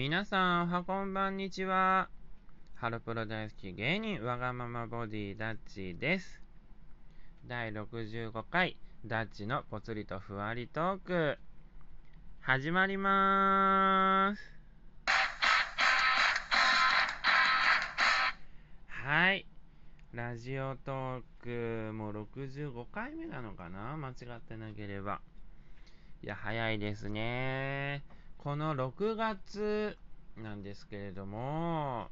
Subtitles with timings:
[0.00, 2.08] 皆さん、おはこんばんにちは。
[2.74, 6.40] ハロプロ大好き芸人、わがままボディダッチです。
[7.46, 11.38] 第65回、ダッチのぽつりとふわりトーク、
[12.40, 14.42] 始まりまーす。
[18.88, 19.44] はい。
[20.14, 23.98] ラジオトーク、もう65回目なのかな？
[23.98, 25.20] 間違ってなければ。
[26.22, 28.02] いや、早いですね。
[28.42, 29.98] この6月
[30.38, 32.08] なんですけれども、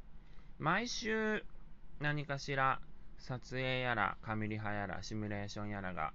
[0.59, 1.43] 毎週
[1.99, 2.81] 何かしら
[3.17, 6.13] 撮影やら、カミリ派やら、シミュレーションやらが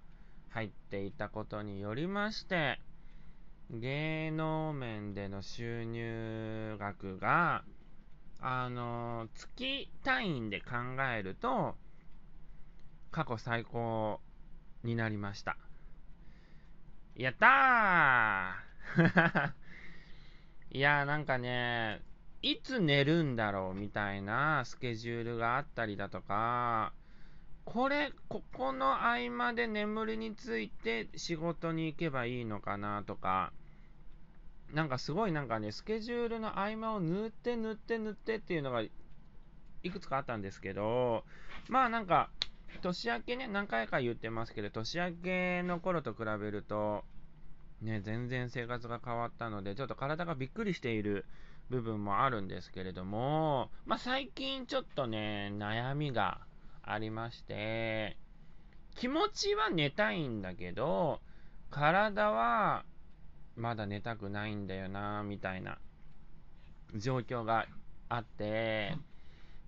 [0.51, 2.79] 入っていたことによりまして、
[3.71, 7.65] 芸能面での収入額が、
[8.41, 10.77] あの、月単位で考
[11.13, 11.75] えると、
[13.11, 14.21] 過去最高
[14.85, 15.57] になりました。
[17.17, 19.53] やったー
[20.75, 22.03] いやなんかね、
[22.43, 26.93] いつ寝るんだろうみたいなスケジュールがあったりだとか、
[27.65, 33.53] これ、ここの合間で眠りについて仕事に行けばいいのかなとか、
[34.73, 38.91] なんかすごいなんかね、スケジュールの合間を塗って塗って塗ってっていうのがい
[39.93, 41.23] くつかあったんですけど、
[41.69, 42.31] まあなんか、
[42.83, 47.05] 年明けね、何回か言ってますけど、年明けの頃と比べると、
[47.81, 51.27] ね、全然生活が変わったので、ちょっと体がびっくりしている
[51.71, 56.41] 部分もあるんですけれども、まあ、最近ちょっとね、悩みが
[56.83, 58.17] ありまして、
[58.95, 61.21] 気持ちは寝たいんだけど、
[61.71, 62.85] 体は
[63.57, 65.79] まだ寝たくないんだよな、みたいな
[66.95, 67.67] 状況が
[68.09, 68.97] あって、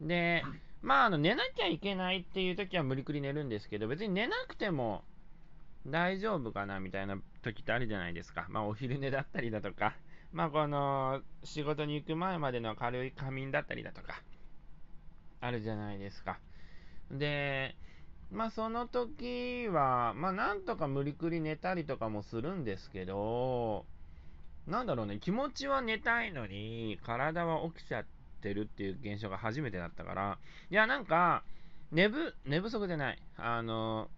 [0.01, 0.45] で、
[0.83, 5.03] まあ、あの、寝なきゃいけないっていう時は無理くり寝るんですけど、別に寝なくても
[5.87, 8.47] 大丈夫かなみたいな時ってあるじゃないですか。
[8.49, 9.97] まあ、お昼寝だったりだとか、
[10.33, 14.23] まあ、この、仕事に行く前までの軽い仮眠だったりだとか、
[15.41, 16.39] あるじゃないですか。
[17.11, 17.77] で、
[18.31, 23.87] まあ、その時は、まあ、なんとか無理くり寝たりとかもするんですけど、
[24.67, 28.05] なんだろうね、気持ちは寝たいのに、体は起きちゃっ
[28.43, 30.39] てるっていう現象が初めてだったから、
[30.71, 31.45] いや、なんか、
[31.93, 33.23] 寝ぶ、寝不足じゃない。
[33.37, 34.11] あの、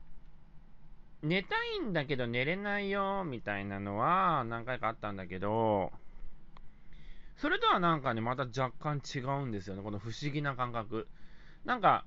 [1.23, 5.93] 寝たいんだけど寝れないよ、みたいなのは何回かあったんだけど、
[7.37, 9.83] それとはなんかね、また若干違うんですよね。
[9.83, 11.09] この不思議な感覚。
[11.65, 12.05] なんか、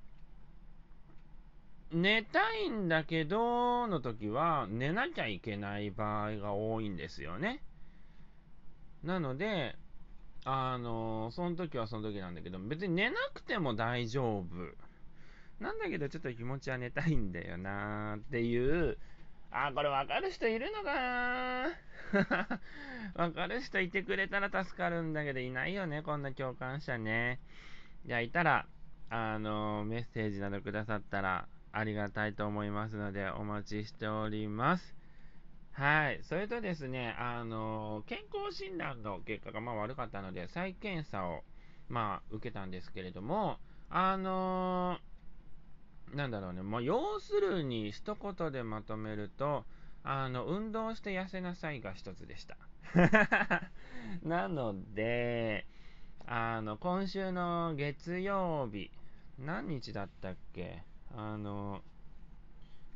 [1.91, 7.61] 寝たいんだけどの時は寝なきゃいけない場合が多いんですよね。
[9.03, 9.75] なので、
[10.45, 14.45] あのその時はその時なんだけど、別に寝なくても大丈夫。
[15.61, 18.97] なんだけどちょっと気持ちは寝たいんだよなーっていう、
[19.51, 21.69] あ、これ分かる人いるのかな？
[23.15, 27.39] 分かる人いてくれたら助かるんだけど、いないよね、こんな共感者ね。
[28.05, 28.67] じゃあ、いたら、
[29.09, 34.95] あの、メッセージなどくださったらありがたいと思いますので、お待ちしております。
[35.73, 36.23] はい。
[36.23, 41.43] それとですね、あの、健康診断の結果がまあ悪かったので、再検査を、
[41.89, 45.10] まあ、受けたんですけれども、あのー
[46.13, 49.65] なんだろうね、まあ、要するに一言でまとめると、
[50.03, 52.57] あの、運動して痩せなさいが一つでした。
[54.23, 55.65] なので、
[56.25, 58.91] あの、今週の月曜日、
[59.39, 60.83] 何日だったっけ？
[61.15, 61.81] あの、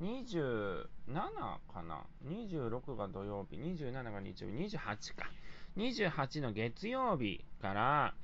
[0.01, 0.87] 27
[1.33, 5.29] かな ?26 が土曜日、27が日曜日、28か。
[5.77, 8.15] 28の月曜日から、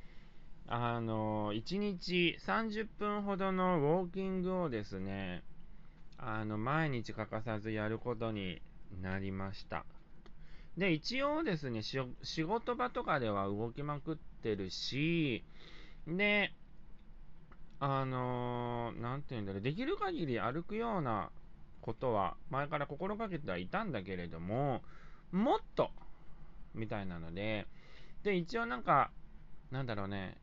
[0.74, 5.44] あの、1日30分ほどのウォーキングをですね、
[6.18, 8.62] あの、毎日欠かさずやることに
[9.02, 9.84] なりました。
[10.78, 15.44] で、一応ですね、仕事場とかでは動きまくってるし、
[16.08, 16.54] で、
[17.82, 21.32] あのー、なんていうんだろう、できる限り歩くような
[21.82, 24.84] ことは前から心がけてはいたんだけれども、
[25.34, 25.90] もっと
[26.74, 27.68] みたいなので、
[28.24, 29.12] で、一応なんか、
[29.70, 30.38] なんだろうね、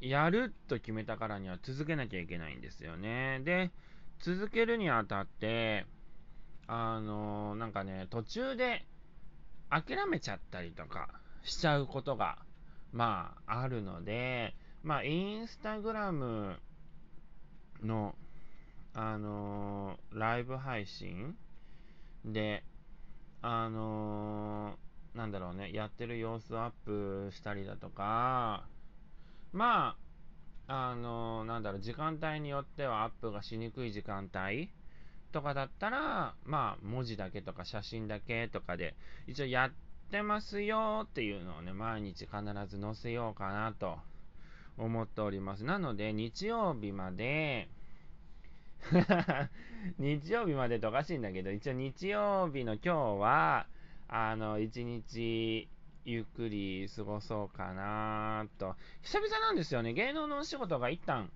[0.00, 3.40] やると決めたからには続けなきゃいけないんですよね。
[3.44, 3.70] で、
[4.20, 5.86] 続けるにあたって、
[6.66, 8.84] あのなんかね、途中で
[9.70, 11.08] 諦めちゃったりとか
[11.42, 12.38] しちゃうことが、
[12.92, 16.56] まあ、あるので、まあ、インスタグラム
[17.82, 18.14] の、
[18.94, 21.36] あのー、ライブ配信
[22.24, 22.64] で、
[23.42, 28.66] あのー、なんだろうね、やってる様子をアップしたりだとか、
[29.52, 29.96] ま
[30.66, 34.68] あ、あのなんだろう、時間帯によってはアップがしにくい時間帯
[35.32, 38.94] とかだったら、まあ、文字だけとか写真だけとかで、
[39.26, 39.70] 一応やっ
[40.08, 42.30] ってますよっていうのをね、毎日必
[42.66, 43.98] ず載せようかなと
[44.78, 45.64] 思っております。
[45.64, 47.68] なので、日曜日まで
[49.98, 53.66] 日曜日までっておかしいんだけど、一応日曜日の今日は、
[54.08, 55.68] あの、一日
[56.10, 58.76] ゆっくり過ごそうかなと。
[59.02, 59.92] 久々なんですよね。
[59.92, 61.30] 芸能のお仕事が一旦、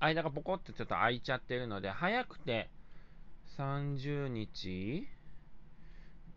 [0.00, 2.70] 間がポコってちょっと空いちゃってるので、早くて
[3.58, 5.06] 30日？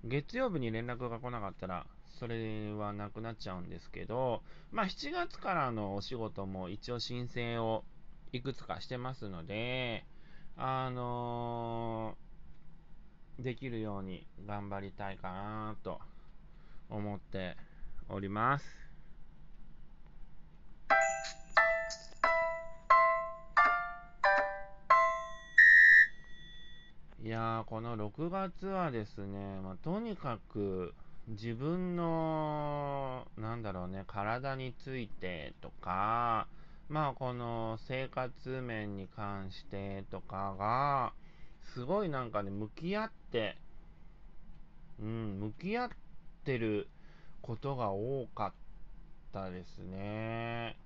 [0.04, 1.86] 月曜日に連絡が来なかったら、
[2.20, 4.44] それはなくなっちゃうんですけど、
[4.74, 7.86] まあ7月からのお仕事も一応申請を
[8.34, 10.04] いくつかしてますので、
[10.58, 16.02] あのー、できるように頑張りたいかなと
[16.90, 17.58] 思って
[18.10, 18.66] おります。
[27.24, 30.94] いや、この6月はですね、まあ、とにかく
[31.28, 36.48] 自分の、なんだろうね、体についてとか、
[36.88, 41.12] まあこの生活面に関してとかが、
[41.74, 43.58] すごいなんかね、向き合って、
[45.02, 45.90] うん、向き合っ
[46.48, 46.88] てる
[47.42, 48.54] ことが多かっ
[49.34, 50.78] たですね。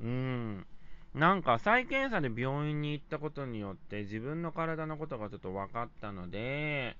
[0.00, 0.66] うん。
[1.12, 6.96] なんか再検査で病院に行ったことによって自分の体のことがちょっと分かったので、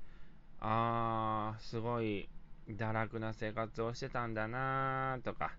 [0.58, 2.28] あー、すごい
[2.68, 5.52] 堕落な生活をしてたんだなーとか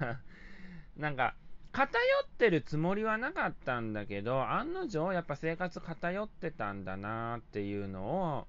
[0.96, 1.34] なんか、
[1.72, 1.86] 偏
[2.24, 8.04] ってるつもりはなかったんだけど、案の定、やっぱ生活偏ってたんだなっていうの
[8.38, 8.46] を、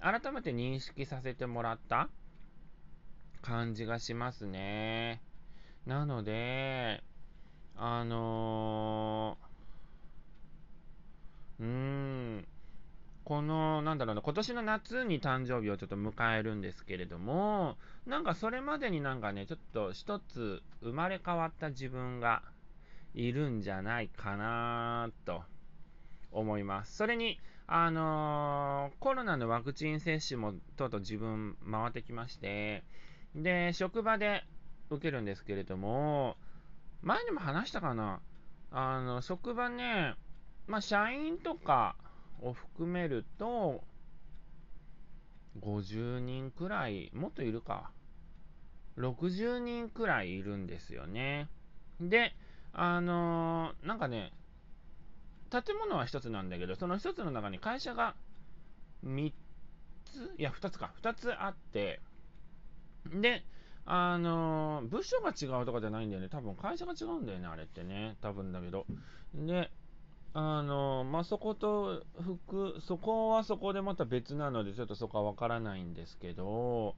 [0.00, 2.08] 改めて認識させてもらった
[3.42, 5.20] 感じがしますね。
[5.86, 7.02] なので、
[7.76, 12.46] あのー、うーん、
[13.24, 22.42] この、なんだろうな、今年の夏に誕生日をちょっと迎えるんですけれども、なんかそれまでになんかね、ちょっと一つ生まれ変わった自分が
[23.14, 25.42] いるんじゃないかなと
[26.32, 26.96] 思います。
[26.96, 27.38] それに、
[27.70, 32.82] あの、コロナのワクチン接種もとうとう自分回ってきまして、
[33.34, 34.42] で、職場で
[34.88, 36.36] 受けるんですけれども、
[37.02, 38.20] 前にも話したかな
[38.70, 40.14] あの、職場ね、
[40.66, 41.94] まあ、社員とか、
[42.40, 43.84] を含めると、
[45.60, 47.90] 50人くらい、もっといるか。
[48.96, 51.48] 60人くらいいるんですよね。
[52.00, 52.34] で、
[52.72, 54.32] あのー、なんかね、
[55.50, 58.14] 建物は1つなんだけど、その1つの中に会社が
[59.04, 59.32] 3
[60.04, 62.00] つ、いや、2つか、2つあって、
[63.10, 63.44] で、
[63.86, 66.28] あのー、部署が違うとかじゃないんだよね。
[66.28, 68.16] 多分会社が違うんだよね、あれってね。
[68.20, 68.84] 多分だけど。
[69.34, 69.70] で、
[70.34, 76.96] あの、まあ、そこと、服、そこはそこでまた別なので、ちょっとそこはわからないんですけど、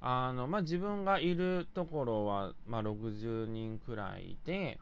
[0.00, 4.78] あの、まあ、自分がいるところは、まあ、60人くらいで、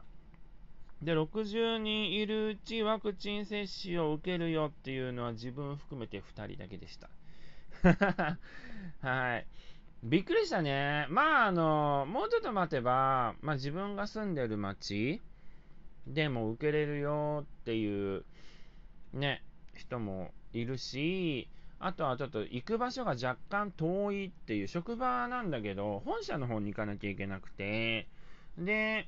[1.01, 7.09] で、60人いるうちワクチン接種を受けるよっていうのは自分含めて2人だけでした。
[9.01, 9.45] はい。
[10.03, 11.05] びっくりしたね。
[11.09, 15.21] まあ、あの、もうちょっと待てば、まあ、自分が住んでる町、
[16.07, 18.23] でも受けれるよっていう、
[19.13, 19.43] ね、
[19.75, 28.07] 人もいるし、あとはちょっと行く場所が若干遠いっていう職場なんだけど、本社の方に行かなきゃいけなくて、
[28.57, 29.07] で、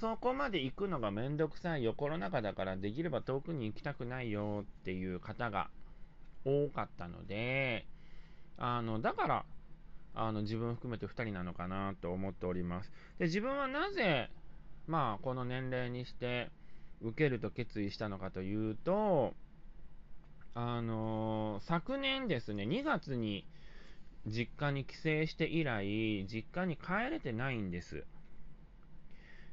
[0.00, 5.70] そこまで行くのがめんどくさいよ、コロナ禍だからできれば遠くに行きたくないよっていう方が
[6.44, 7.86] 多かったので、
[8.58, 9.44] あの、だから、
[10.14, 12.92] あの、自分含めて2人なのかなと思っております。
[13.18, 14.30] で、自分はなぜ、
[14.86, 16.50] まあ、この年齢にして
[17.02, 19.34] 受けると決意したのかというと、
[20.54, 23.44] あの、昨年ですね、2月に
[24.26, 28.04] 実家に帰省して以来、実家に帰れてないんです。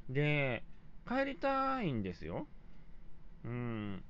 [0.08, 0.64] で、
[1.06, 2.46] 帰りたいんですよ。
[3.44, 4.02] うん。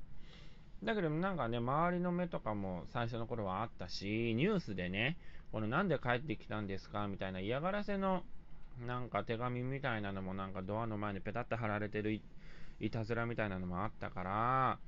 [0.82, 5.18] だけどなんかね、周りの目とかも最初の頃はあったし、ニュースでね、
[5.52, 8.22] このなんで帰ってきたんですかみたいな嫌がらせの
[8.84, 12.20] なんか手紙みたいなのもなんかドアの前にペタッと貼られてる
[12.80, 14.78] いたずらみたいなのもあったから、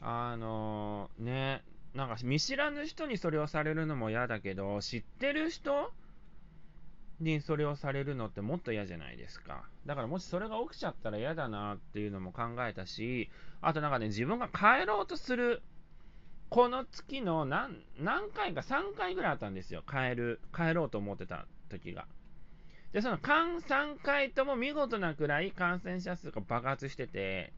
[0.00, 1.62] あのー、ね、
[1.94, 5.92] なんか見知らぬ人にそれをされるのも嫌だけど、知ってる人
[7.20, 9.64] にそれをされるのってもっと嫌じゃないですか。
[9.86, 15.62] だからもしそれが起きちゃったら嫌だなっていうのも考えたし、あとなんかね、自分が帰ろうとする、
[16.48, 19.82] この月の何何回か3回ぐらいあったんですよ。
[19.88, 22.06] 帰る、帰ろうと思ってた時が。
[22.92, 27.52] で、その3回とも見事なくらい感染者数が爆発してて、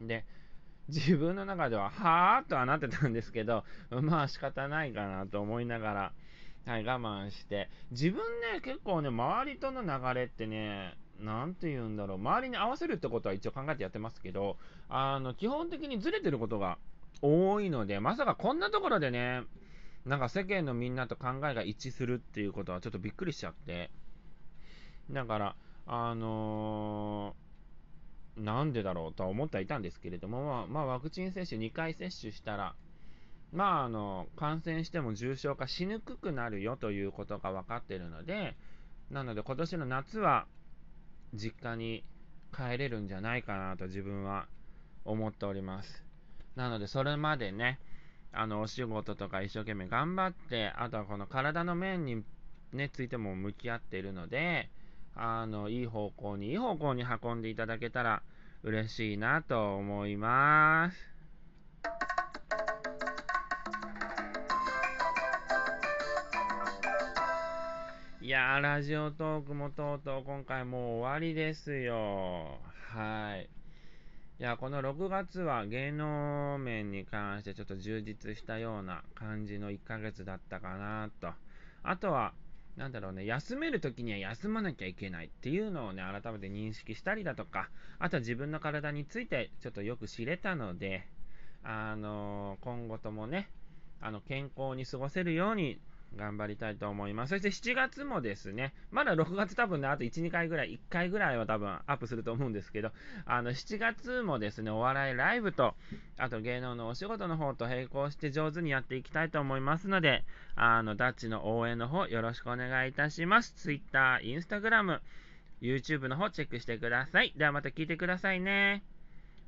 [0.00, 0.24] で、
[0.88, 6.12] 自分の中では、はーっとはなってたんですけど、まあ仕方ないかなと思いながら、
[6.66, 8.18] はい、我慢して、自分
[8.52, 14.56] ね、結構ね、周りとの流れってね、なんて言うんだろう、周りに合わせるってことは一応考えてやってますけど、
[14.88, 16.78] あの、基本的にずれてることが
[17.22, 19.42] 多いので、まさかこんなところでね、
[20.04, 23.90] なんか世間のみんなと考えが一致するっていうことはちょっとびっくりしちゃって、
[25.10, 32.74] だから、あのー、なんでだろうとは思ってはいたんですけれども、まあ、まあ、ワクチン接種2回接種したら、
[33.52, 38.56] まあ、あの、感染しても重症化しにくくなるよということが分かっているので、
[39.10, 40.46] なので今年の夏は
[41.34, 42.04] 実家に
[42.54, 44.46] 帰れるんじゃないかなと自分は
[45.04, 46.04] 思っております。
[46.56, 47.78] なので、それまでね、
[48.32, 52.22] あの、お仕事とか一生懸命頑張って、あとはこの体の面に、
[52.72, 54.68] ね、ついても向き合っているので、
[55.14, 58.22] あの、いい方向に、いい方向に運んでいただけたら
[58.62, 61.17] 嬉しいなと思います。
[68.28, 72.58] いやー、ラジオトークもとうとう今回もう終わりですよ。
[72.92, 73.48] はい。
[74.38, 81.32] いや、この6月は芸能面に関してちょっと充実したような感じの1ヶ月だったかなと。
[81.82, 82.34] あとは、
[82.76, 91.08] なんだろうね、休めるときには休まなきゃいけないっていうのをね、改めて認識したりだとか、あとは自分の体についてちょっとよく知れたので、
[91.64, 93.48] あのー、今後ともね、
[94.02, 95.80] あの、健康に過ごせるように
[96.16, 97.30] 頑張りたいと思います。
[97.30, 102.90] そして7月もですね、まだ6月多分ね、あと1、2回ぐらい、1回ぐらいは多分アップすると思うんですけど、
[103.26, 105.74] あの、7月もですね、お笑いライブと、
[106.16, 110.24] あと芸能のお仕事の方と並行して上手にやっていきたいと思いますので、
[110.56, 113.52] あの、ダッチの応援の方よろしくお願いいたします。
[113.54, 115.00] Twitter、Instagram、
[115.60, 117.32] YouTube の方チェックしてください。
[117.36, 118.82] ではまた聞いてくださいね。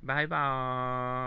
[0.02, 1.20] バイバーイ。